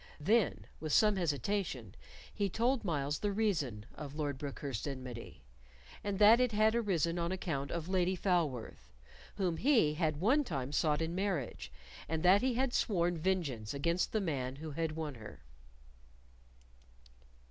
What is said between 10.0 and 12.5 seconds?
one time sought in marriage, and that